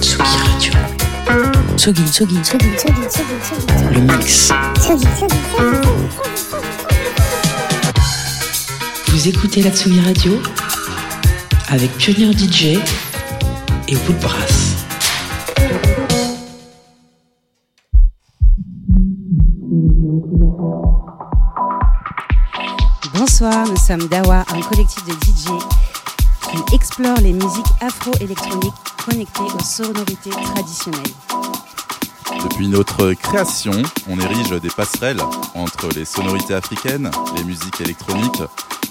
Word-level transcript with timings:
Tsugi 0.00 0.22
Radio. 0.22 0.72
Tsugi, 1.76 2.02
Tsugi, 2.04 2.40
Tsugi, 2.42 2.62
Le 3.92 4.00
mix. 4.00 4.52
Vous 9.08 9.28
écoutez 9.28 9.62
la 9.62 9.70
Tsugi 9.70 10.00
Radio 10.00 10.40
avec 11.68 11.90
Pionnier 11.96 12.32
DJ 12.32 12.78
et 13.88 13.96
Woodbrass. 14.06 14.76
Bonsoir, 23.14 23.66
nous 23.66 23.76
sommes 23.76 24.08
Dawa, 24.08 24.44
un 24.54 24.60
collectif 24.62 25.04
de 25.04 25.12
DJ 25.12 25.93
qui 26.54 26.74
explore 26.74 27.16
les 27.18 27.32
musiques 27.32 27.66
afro-électroniques 27.80 28.72
connectées 29.04 29.40
aux 29.42 29.62
sonorités 29.62 30.30
traditionnelles. 30.30 31.02
Depuis 32.42 32.68
notre 32.68 33.12
création, 33.14 33.72
on 34.08 34.18
érige 34.20 34.50
des 34.60 34.68
passerelles 34.68 35.20
entre 35.54 35.88
les 35.94 36.04
sonorités 36.04 36.54
africaines, 36.54 37.10
les 37.36 37.44
musiques 37.44 37.80
électroniques 37.80 38.42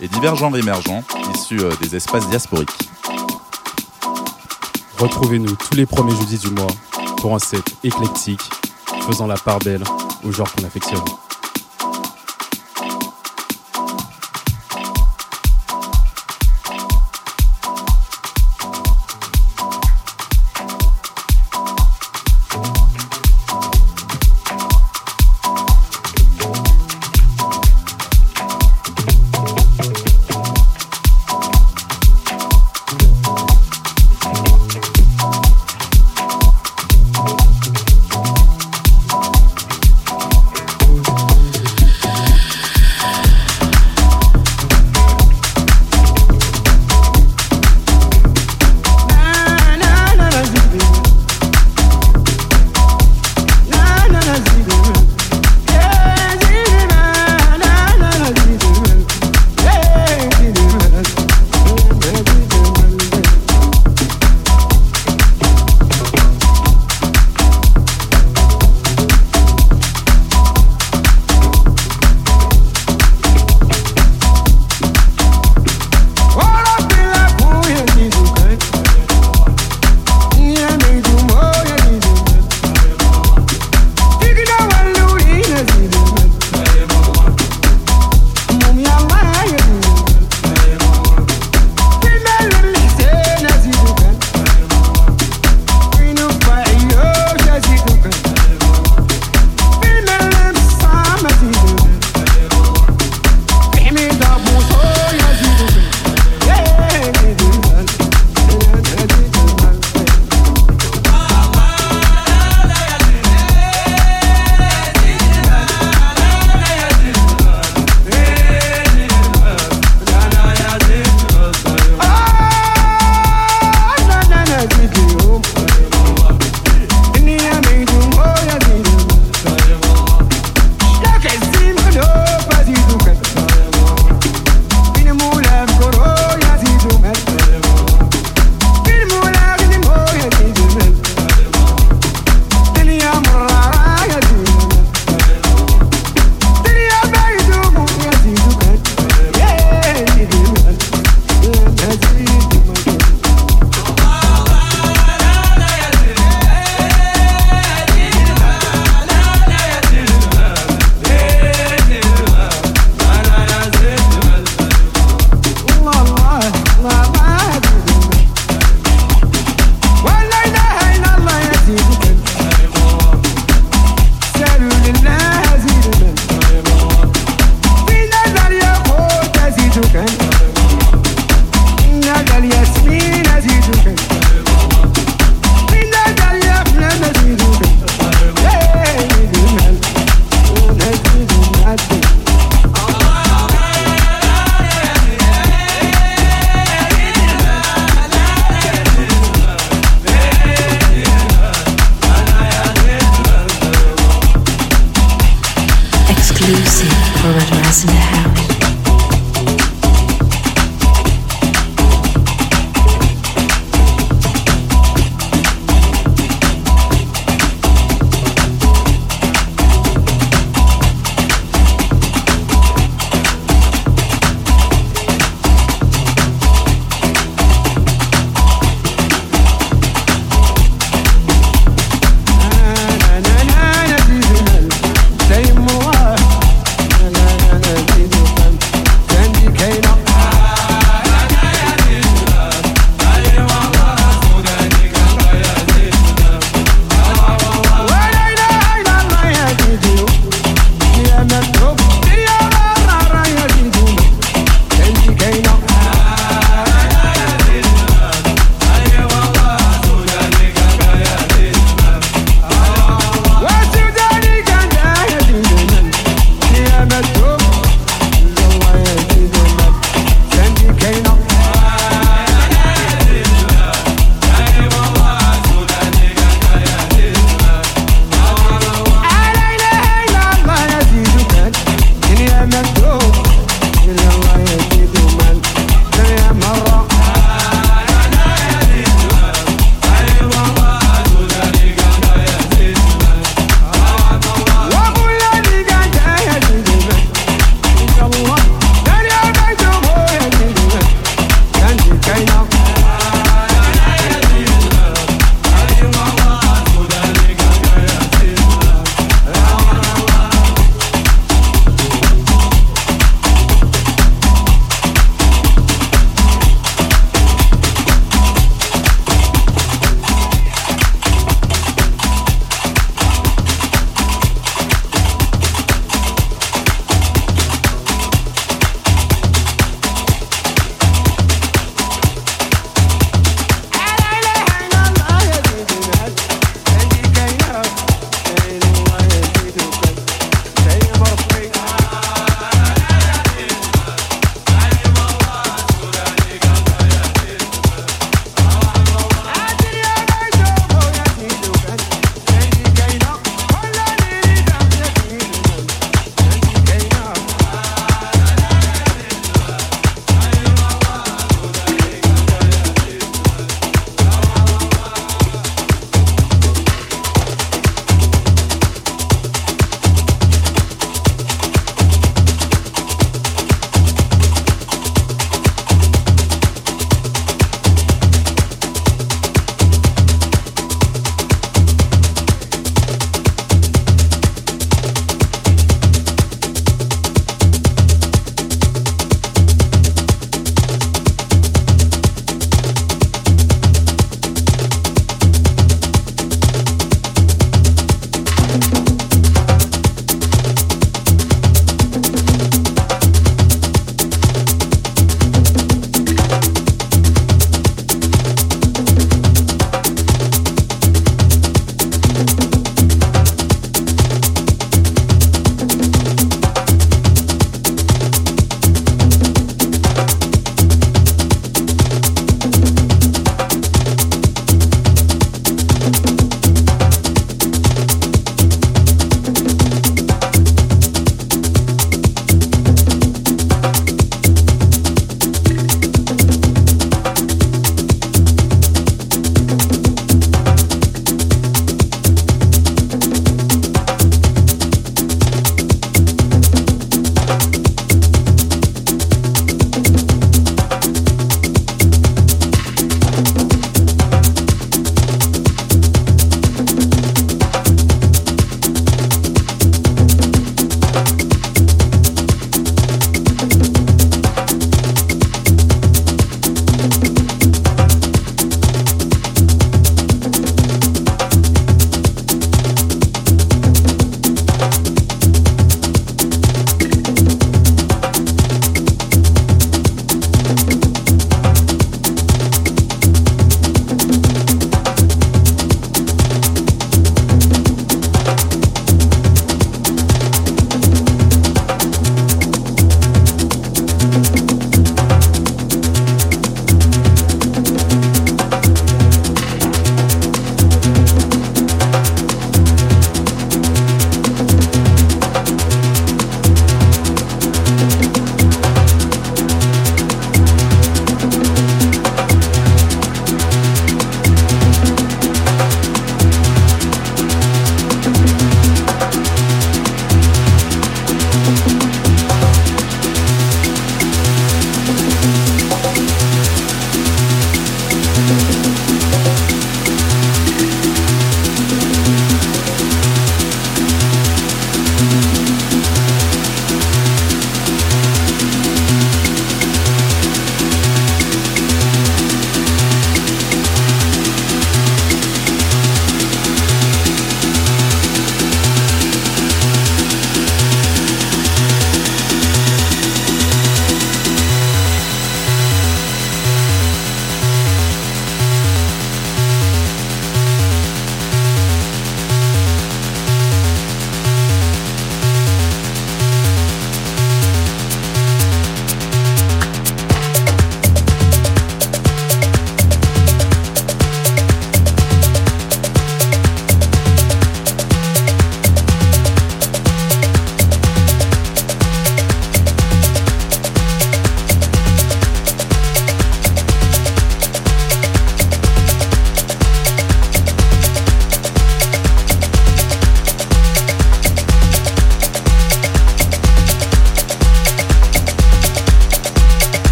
et 0.00 0.08
divers 0.08 0.36
genres 0.36 0.56
émergents 0.56 1.02
issus 1.34 1.60
euh, 1.60 1.72
des 1.80 1.96
espaces 1.96 2.28
diasporiques. 2.28 2.70
Retrouvez-nous 4.98 5.54
tous 5.56 5.76
les 5.76 5.86
premiers 5.86 6.14
jeudis 6.16 6.38
du 6.38 6.50
mois 6.50 6.66
pour 7.18 7.34
un 7.34 7.38
set 7.38 7.64
éclectique 7.82 8.42
faisant 9.06 9.26
la 9.26 9.36
part 9.36 9.58
belle 9.58 9.84
au 10.24 10.32
genre 10.32 10.50
qu'on 10.52 10.64
affectionne. 10.64 11.00